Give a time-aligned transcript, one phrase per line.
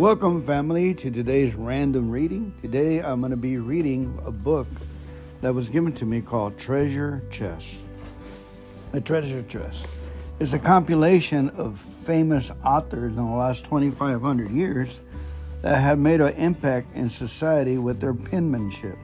[0.00, 2.54] Welcome, family, to today's random reading.
[2.62, 4.66] Today I'm going to be reading a book
[5.42, 7.74] that was given to me called Treasure Chest.
[8.94, 9.86] A treasure chest
[10.38, 15.02] is a compilation of famous authors in the last 2,500 years
[15.60, 18.96] that have made an impact in society with their penmanship.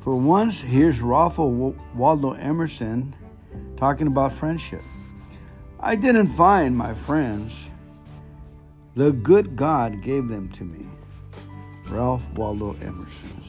[0.00, 3.14] For once, here's Ralph Waldo Emerson
[3.76, 4.80] talking about friendship.
[5.78, 7.68] I didn't find my friends
[8.98, 10.84] the good God gave them to me.
[11.88, 13.44] Ralph Waldo Emerson.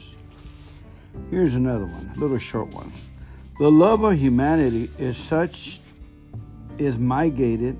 [1.28, 2.92] Here's another one, a little short one.
[3.58, 5.80] The love of humanity is such
[6.78, 7.76] is migrated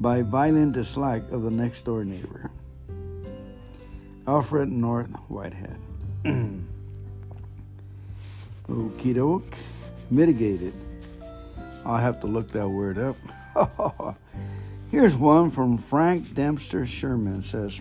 [0.00, 2.50] by violent dislike of the next door neighbor.
[4.26, 5.78] Alfred North Whitehead.
[8.68, 9.54] Okie doke.
[10.10, 10.74] Mitigated.
[11.84, 13.16] I'll have to look that word up.
[14.90, 17.80] Here's one from Frank Dempster Sherman says,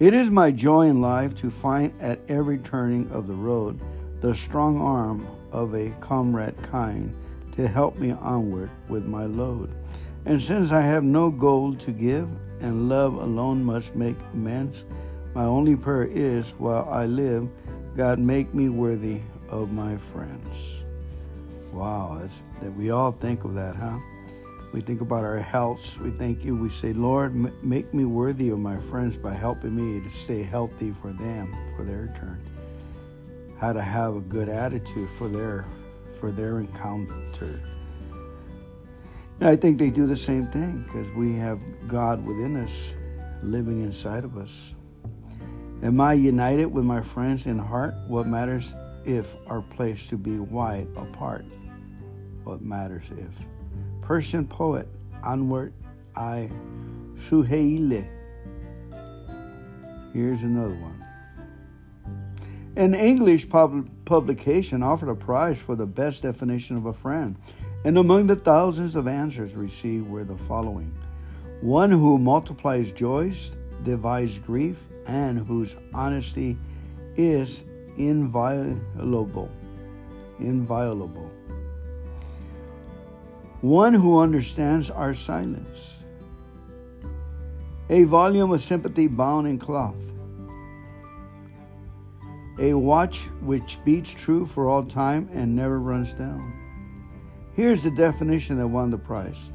[0.00, 3.78] It is my joy in life to find at every turning of the road
[4.20, 7.14] the strong arm of a comrade kind
[7.52, 9.70] to help me onward with my load.
[10.26, 12.28] And since I have no gold to give,
[12.60, 14.82] and love alone must make amends,
[15.34, 17.48] my only prayer is, while I live,
[17.96, 20.82] God make me worthy of my friends.
[21.72, 22.28] Wow,
[22.60, 23.98] that we all think of that, huh?
[24.72, 25.98] We think about our health.
[26.00, 26.56] We thank you.
[26.56, 30.42] We say, Lord, m- make me worthy of my friends by helping me to stay
[30.42, 32.40] healthy for them, for their turn.
[33.60, 35.66] How to have a good attitude for their
[36.18, 37.60] for their encounter.
[39.40, 42.94] And I think they do the same thing because we have God within us,
[43.42, 44.74] living inside of us.
[45.82, 47.92] Am I united with my friends in heart?
[48.06, 48.72] What matters
[49.04, 51.44] if our place to be wide apart?
[52.44, 53.51] What matters if?
[54.12, 54.86] Persian poet
[55.22, 55.72] Anwar
[56.14, 56.50] I
[57.16, 58.06] Suhaili.
[60.12, 61.02] Here's another one.
[62.76, 67.36] An English pub- publication offered a prize for the best definition of a friend,
[67.86, 70.92] and among the thousands of answers received were the following
[71.62, 76.58] One who multiplies joys, divides grief, and whose honesty
[77.16, 77.64] is
[77.96, 79.50] inviolable.
[80.38, 81.30] Inviolable
[83.62, 86.02] one who understands our silence,
[87.88, 89.94] a volume of sympathy bound in cloth,
[92.58, 96.58] a watch which beats true for all time and never runs down.
[97.54, 99.52] Here's the definition that won the prize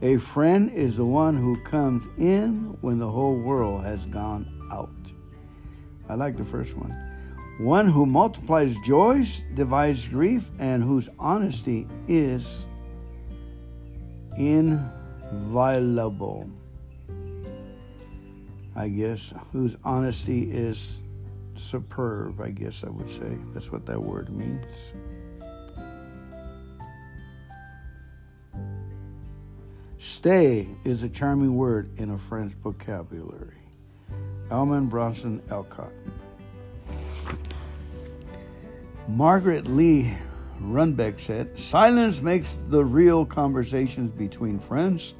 [0.00, 5.12] a friend is the one who comes in when the whole world has gone out.
[6.08, 6.90] I like the first one.
[7.60, 12.64] One who multiplies joys, divides grief, and whose honesty is
[14.36, 14.90] inviolable.
[18.74, 20.98] I guess, whose honesty is
[21.56, 23.36] superb, I guess I would say.
[23.52, 24.64] That's what that word means.
[29.98, 33.56] Stay is a charming word in a French vocabulary.
[34.50, 35.92] Alman Bronson Alcott.
[39.08, 40.16] Margaret Lee
[40.60, 45.14] Runbeck said, Silence makes the real conversations between friends.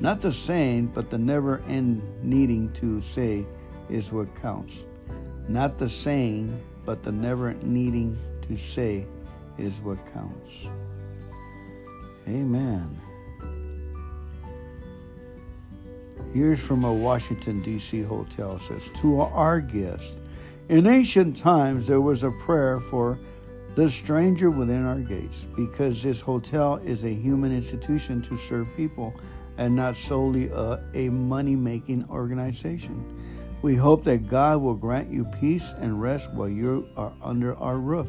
[0.00, 3.46] Not the saying, but the never end needing to say
[3.88, 4.84] is what counts.
[5.48, 9.06] Not the saying, but the never needing to say
[9.58, 10.68] is what counts.
[12.28, 13.00] Amen.
[16.34, 18.02] Here's from a Washington, D.C.
[18.02, 20.12] hotel says, To our guest,
[20.68, 23.18] in ancient times there was a prayer for
[23.76, 29.14] the stranger within our gates, because this hotel is a human institution to serve people
[29.58, 33.04] and not solely a, a money making organization.
[33.60, 37.76] We hope that God will grant you peace and rest while you are under our
[37.76, 38.08] roof.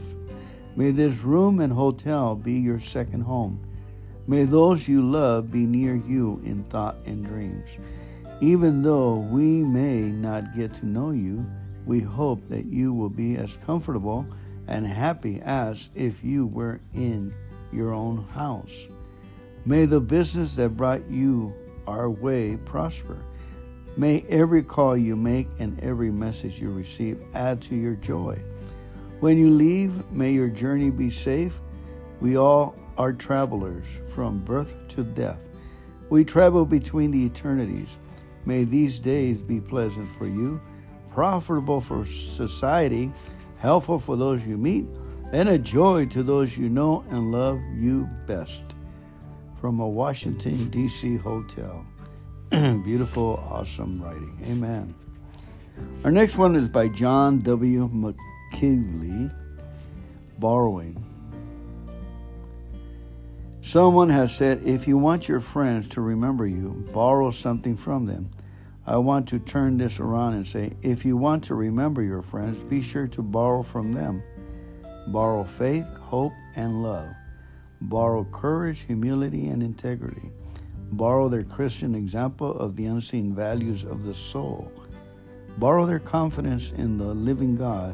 [0.78, 3.60] May this room and hotel be your second home.
[4.26, 7.68] May those you love be near you in thought and dreams.
[8.40, 11.46] Even though we may not get to know you,
[11.86, 14.26] we hope that you will be as comfortable
[14.68, 17.34] and happy as if you were in
[17.72, 18.74] your own house.
[19.66, 21.54] May the business that brought you
[21.88, 23.18] our way prosper.
[23.96, 28.40] May every call you make and every message you receive add to your joy.
[29.20, 31.60] When you leave, may your journey be safe.
[32.22, 35.40] We all are travelers from birth to death.
[36.10, 37.98] We travel between the eternities.
[38.46, 40.62] May these days be pleasant for you,
[41.12, 43.12] profitable for society,
[43.60, 44.86] helpful for those you meet,
[45.32, 48.62] and a joy to those you know and love you best.
[49.60, 51.18] From a Washington, D.C.
[51.18, 51.86] hotel.
[52.50, 54.40] Beautiful, awesome writing.
[54.46, 54.96] Amen.
[56.04, 57.90] Our next one is by John W.
[57.92, 59.30] McKinley,
[60.40, 61.04] Borrowing.
[63.62, 68.30] Someone has said, if you want your friends to remember you, borrow something from them.
[68.90, 72.64] I want to turn this around and say, if you want to remember your friends,
[72.64, 74.24] be sure to borrow from them.
[75.08, 77.10] Borrow faith, hope, and love.
[77.82, 80.32] Borrow courage, humility, and integrity.
[80.94, 84.72] Borrow their Christian example of the unseen values of the soul.
[85.58, 87.94] Borrow their confidence in the living God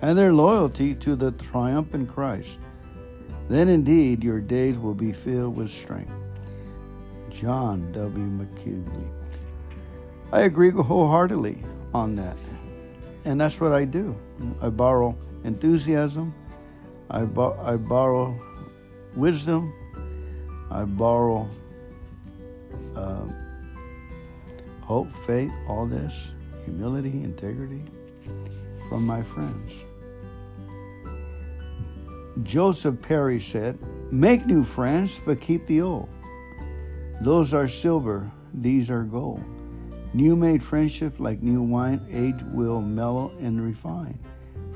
[0.00, 2.58] and their loyalty to the triumphant Christ.
[3.50, 6.14] Then indeed your days will be filled with strength.
[7.28, 8.24] John W.
[8.24, 9.21] McKinley.
[10.32, 11.62] I agree wholeheartedly
[11.92, 12.36] on that.
[13.24, 14.16] And that's what I do.
[14.60, 15.14] I borrow
[15.44, 16.34] enthusiasm,
[17.10, 18.34] I, bo- I borrow
[19.14, 19.72] wisdom,
[20.70, 21.48] I borrow
[22.96, 23.26] uh,
[24.80, 26.32] hope, faith, all this,
[26.64, 27.84] humility, integrity
[28.88, 29.84] from my friends.
[32.42, 33.78] Joseph Perry said,
[34.10, 36.08] Make new friends, but keep the old.
[37.20, 39.44] Those are silver, these are gold.
[40.14, 44.18] New made friendship, like new wine, age will mellow and refine.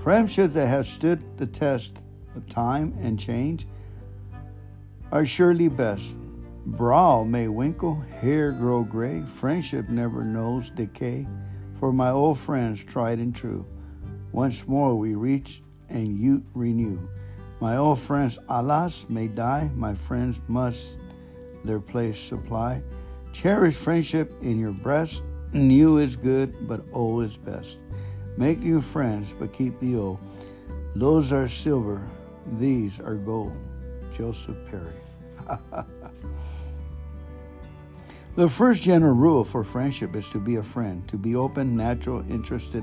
[0.03, 2.03] Friendships that have stood the test
[2.35, 3.67] of time and change
[5.13, 6.17] are surely best.
[6.67, 11.27] Brow may winkle, hair grow gray, friendship never knows decay.
[11.79, 13.67] For my old friends, tried and true,
[14.33, 16.99] once more we reach and youth renew.
[17.61, 19.71] My old friends, alas, may die.
[19.75, 20.99] My friends must
[21.65, 22.83] their place supply.
[23.37, 25.23] Cherish friendship in your breast.
[25.53, 27.77] New is good, but old is best.
[28.39, 30.19] Make new friends, but keep the old.
[30.95, 32.09] Those are silver,
[32.59, 33.53] these are gold.
[34.17, 34.95] Joseph Perry.
[38.37, 42.25] the first general rule for friendship is to be a friend, to be open, natural,
[42.31, 42.83] interested,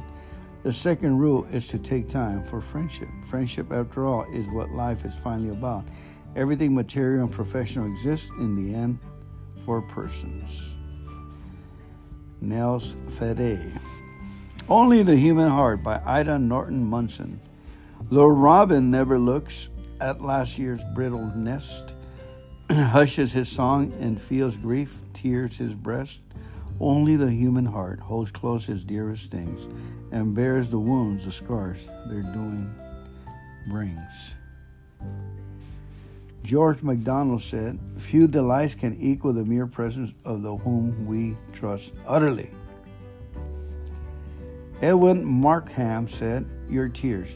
[0.62, 3.10] the second rule is to take time for friendship.
[3.28, 5.84] Friendship, after all, is what life is finally about.
[6.36, 9.00] Everything material and professional exists in the end
[9.65, 10.75] for persons.
[12.42, 13.80] Nels Ferré.
[14.69, 17.39] Only the Human Heart by Ida Norton Munson.
[18.12, 19.69] The robin never looks
[20.01, 21.94] at last year's brittle nest,
[22.71, 26.19] hushes his song and feels grief, tears his breast.
[26.80, 29.62] Only the human heart holds close his dearest things
[30.12, 32.69] and bears the wounds, the scars their doing
[33.68, 34.36] brings.
[36.44, 41.94] George MacDonald said, Few delights can equal the mere presence of the whom we trust
[42.06, 42.51] utterly.
[44.81, 47.30] Edwin Markham said, Your tears.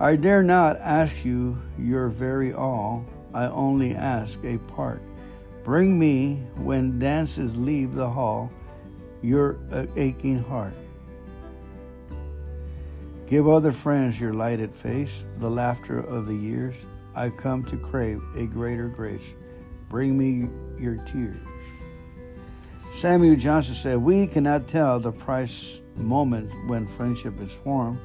[0.00, 5.02] I dare not ask you your very all, I only ask a part.
[5.64, 8.50] Bring me, when dances leave the hall,
[9.22, 9.58] your
[9.96, 10.74] aching heart.
[13.26, 16.76] Give other friends your lighted face, the laughter of the years.
[17.14, 19.32] I've come to crave a greater grace.
[19.88, 21.36] Bring me your tears.
[22.94, 27.98] Samuel Johnson said, We cannot tell the price moment when friendship is formed.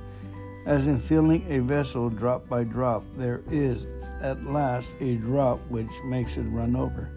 [0.66, 3.88] As in filling a vessel drop by drop, there is
[4.22, 7.10] at last a drop which makes it run over.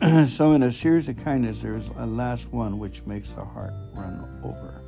[0.28, 3.72] so, in a series of kindness, there is a last one which makes the heart
[3.94, 4.82] run over.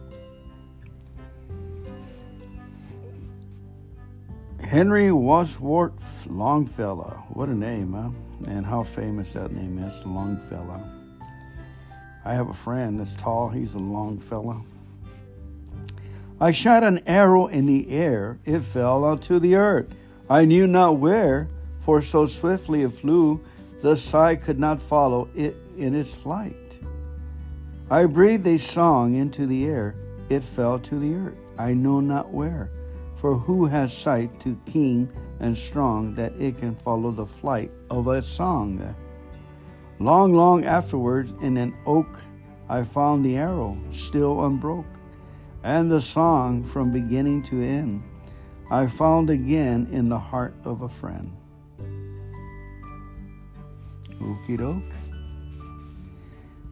[4.69, 7.25] Henry Wadsworth Longfellow.
[7.31, 8.11] What a name, huh?
[8.51, 10.85] And how famous that name is, Longfellow.
[12.23, 14.63] I have a friend that's tall, he's a Longfellow.
[16.39, 19.87] I shot an arrow in the air, it fell onto the earth.
[20.29, 21.49] I knew not where,
[21.81, 23.43] for so swiftly it flew
[23.81, 26.79] the sight could not follow it in its flight.
[27.91, 29.95] I breathed a song into the air,
[30.29, 32.69] it fell to the earth, I know not where.
[33.21, 35.09] For who has sight too keen
[35.41, 38.95] and strong that it can follow the flight of a song?
[39.99, 42.09] Long, long afterwards, in an oak,
[42.69, 44.87] I found the arrow still unbroke,
[45.65, 48.03] and the song from beginning to end
[48.71, 51.33] I found again in the heart of a friend.
[54.21, 54.93] Okie doke.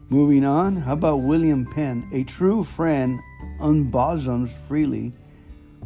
[0.09, 2.07] Moving on, how about William Penn?
[2.13, 3.19] A true friend
[3.59, 5.11] unbosoms freely,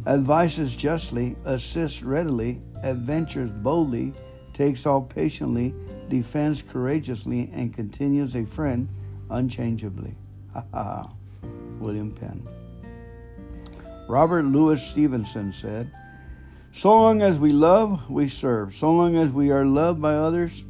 [0.06, 4.12] advises justly, assists readily, adventures boldly,
[4.54, 5.74] takes all patiently,
[6.08, 8.88] defends courageously, and continues a friend
[9.30, 10.14] unchangeably.
[10.52, 11.10] Ha ha.
[11.78, 12.46] William Penn.
[14.08, 15.90] Robert Louis Stevenson said,
[16.72, 18.74] So long as we love, we serve.
[18.74, 20.64] So long as we are loved by others,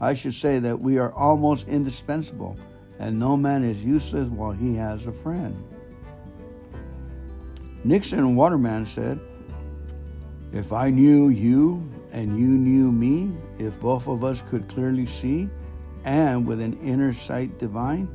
[0.00, 2.56] I should say that we are almost indispensable.
[2.98, 5.54] and no man is useless while he has a friend.
[7.86, 9.20] Nixon Waterman said,
[10.52, 15.48] If I knew you and you knew me, if both of us could clearly see,
[16.04, 18.08] and with an inner sight divine,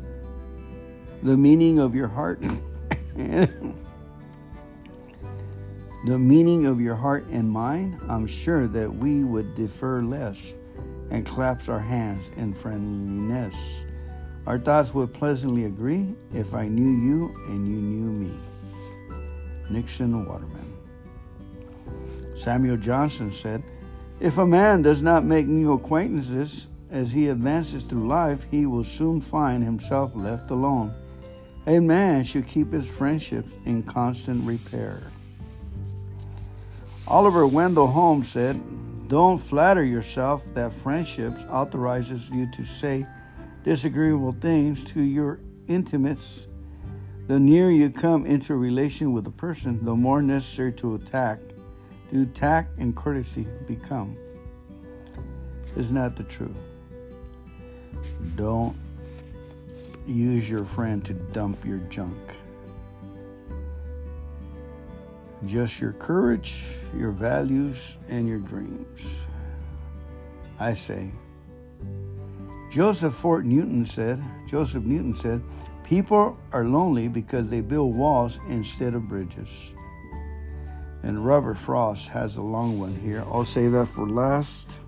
[1.24, 2.44] the meaning of your heart
[3.16, 3.48] the
[6.06, 10.38] meaning of your heart and mind, I'm sure that we would defer less
[11.12, 13.56] and clasp our hands in friendliness.
[14.46, 18.51] Our thoughts would pleasantly agree if I knew you and you knew me.
[19.72, 20.78] Nixon Waterman.
[22.36, 23.64] Samuel Johnson said,
[24.20, 28.84] If a man does not make new acquaintances as he advances through life, he will
[28.84, 30.94] soon find himself left alone.
[31.68, 35.04] A man should keep his friendships in constant repair.
[37.08, 38.60] Oliver Wendell Holmes said,
[39.08, 43.06] Don't flatter yourself that friendships authorizes you to say
[43.64, 46.48] disagreeable things to your intimates.
[47.32, 51.40] The nearer you come into a relation with a person, the more necessary to attack
[52.12, 54.18] do tact and courtesy become.
[55.78, 56.52] Isn't that the truth?
[58.36, 58.76] Don't
[60.06, 62.18] use your friend to dump your junk.
[65.46, 66.66] Just your courage,
[66.98, 69.06] your values, and your dreams.
[70.60, 71.10] I say.
[72.74, 75.42] Joseph Fort Newton said, Joseph Newton said,
[75.92, 79.74] people are lonely because they build walls instead of bridges.
[81.04, 83.26] And Robert Frost has a long one here.
[83.28, 84.80] I'll save that for last.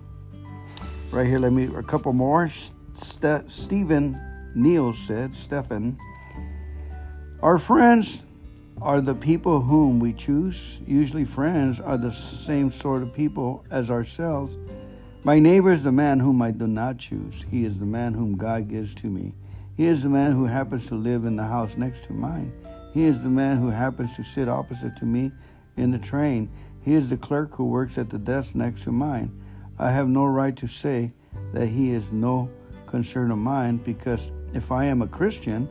[1.10, 2.48] Right here, let me a couple more.
[2.48, 4.18] St- Stephen
[4.54, 5.98] Neill said, Stephen,
[7.42, 8.24] our friends
[8.80, 10.80] are the people whom we choose.
[10.86, 14.56] Usually, friends are the same sort of people as ourselves.
[15.22, 17.44] My neighbor is the man whom I do not choose.
[17.50, 19.34] He is the man whom God gives to me.
[19.76, 22.52] He is the man who happens to live in the house next to mine.
[22.92, 25.32] He is the man who happens to sit opposite to me
[25.76, 26.50] in the train.
[26.82, 29.32] He is the clerk who works at the desk next to mine.
[29.78, 31.12] I have no right to say
[31.52, 32.48] that he is no
[32.86, 35.68] concern of mine because if I am a Christian,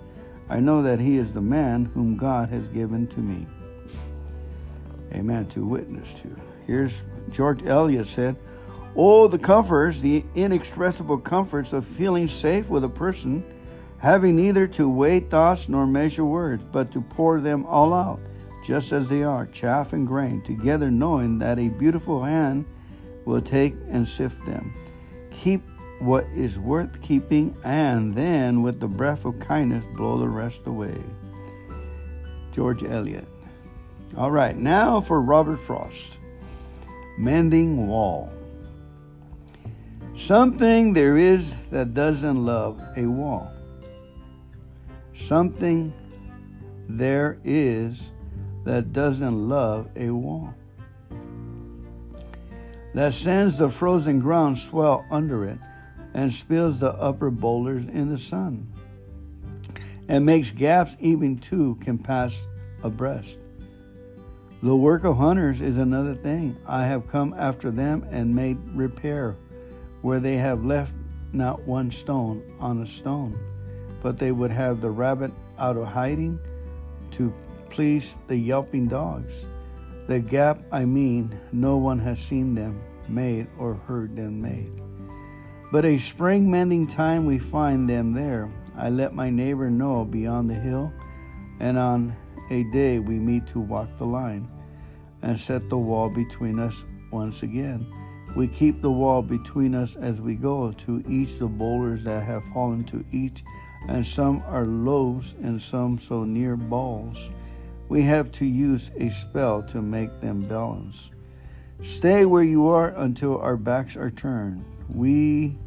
[0.50, 3.48] I know that he is the man whom God has given to me.
[5.14, 5.46] Amen.
[5.48, 6.36] To witness to.
[6.68, 8.36] Here's George Eliot said,
[8.96, 13.44] Oh, the comforts, the inexpressible comforts of feeling safe with a person,
[14.04, 18.20] having neither to weigh thoughts nor measure words, but to pour them all out,
[18.68, 22.66] just as they are, chaff and grain, together knowing that a beautiful hand
[23.24, 24.76] will take and sift them.
[25.32, 25.62] Keep
[26.00, 31.02] what is worth keeping, and then with the breath of kindness blow the rest away.
[32.52, 33.28] George Eliot.
[34.18, 36.18] All right, now for Robert Frost.
[37.18, 38.30] Mending Wall.
[40.14, 43.53] Something there is that doesn't love a wall.
[45.26, 45.94] Something
[46.90, 48.12] there is
[48.66, 50.54] that doesn't love a wall.
[52.94, 55.58] That sends the frozen ground swell under it
[56.14, 58.72] and spills the upper boulders in the sun,
[60.10, 62.46] and makes gaps even two can pass
[62.84, 63.38] abreast.
[64.62, 66.58] The work of hunters is another thing.
[66.68, 69.38] I have come after them and made repair
[70.02, 70.94] where they have left
[71.32, 73.40] not one stone on a stone,
[74.04, 76.38] but they would have the rabbit out of hiding
[77.12, 77.34] to
[77.70, 79.46] please the yelping dogs.
[80.08, 84.70] The gap, I mean, no one has seen them made or heard them made.
[85.72, 88.52] But a spring mending time we find them there.
[88.78, 90.94] I let my neighbor know beyond the hill,
[91.60, 92.16] and on
[92.52, 94.48] a day we meet to walk the line
[95.22, 97.88] and set the wall between us once again.
[98.36, 102.44] We keep the wall between us as we go to each the boulders that have
[102.54, 103.44] fallen to each,
[103.88, 107.30] and some are loaves and some so near balls.
[107.90, 111.12] We have to use a spell to make them balance.
[111.82, 114.64] Stay where you are until our backs are turned.
[114.90, 115.58] We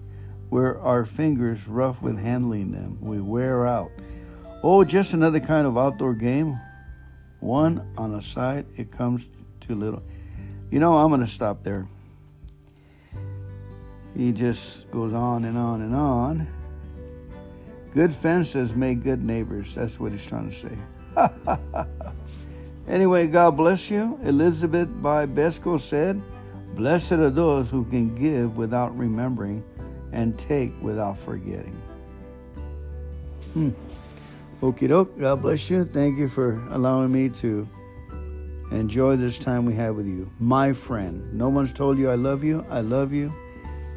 [0.50, 2.98] wear our fingers rough with handling them.
[3.00, 3.90] We wear out.
[4.62, 6.58] Oh, just another kind of outdoor game.
[7.40, 9.26] One on a side, it comes
[9.60, 10.02] too little.
[10.70, 11.86] You know, I'm going to stop there.
[14.16, 16.48] He just goes on and on and on.
[17.96, 19.74] Good fences make good neighbors.
[19.74, 20.76] That's what he's trying to say.
[22.86, 24.20] anyway, God bless you.
[24.22, 26.20] Elizabeth Bibesco said,
[26.74, 29.64] Blessed are those who can give without remembering
[30.12, 31.80] and take without forgetting.
[33.54, 33.70] Hmm.
[34.60, 35.18] Okie doke.
[35.18, 35.86] God bless you.
[35.86, 37.66] Thank you for allowing me to
[38.72, 40.30] enjoy this time we have with you.
[40.38, 41.32] My friend.
[41.32, 42.62] No one's told you I love you.
[42.68, 43.32] I love you.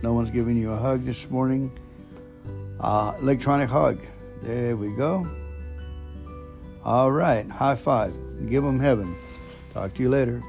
[0.02, 1.70] No one's giving you a hug this morning.
[2.80, 4.00] Uh, electronic hug.
[4.42, 5.28] There we go.
[6.84, 7.48] All right.
[7.50, 8.14] High five.
[8.50, 9.16] Give them heaven.
[9.74, 10.42] Talk to you later.